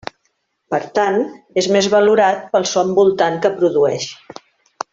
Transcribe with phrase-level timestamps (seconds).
[0.75, 1.17] Per tant,
[1.63, 4.09] és més valorat pel so envoltant que produeix.